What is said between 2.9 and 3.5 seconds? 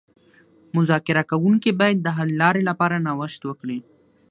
نوښت